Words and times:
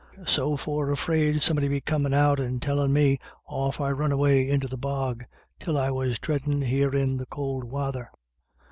So 0.25 0.57
for 0.57 0.95
'fraid 0.95 1.43
somebody'd 1.43 1.69
be 1.69 1.79
comin' 1.79 2.11
out 2.11 2.39
and 2.39 2.59
tellin' 2.59 2.91
me, 2.91 3.19
off 3.45 3.79
I 3.79 3.91
run 3.91 4.11
away 4.11 4.49
into 4.49 4.67
the 4.67 4.75
bog, 4.75 5.23
till 5.59 5.77
I 5.77 5.91
was 5.91 6.17
treadin' 6.17 6.63
here 6.63 6.95
in 6.95 7.17
the 7.17 7.27
could 7.27 7.65
wather. 7.65 8.09